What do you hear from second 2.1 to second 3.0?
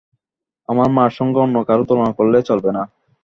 করলে চলবে না।